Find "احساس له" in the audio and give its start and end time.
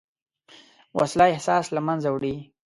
1.33-1.81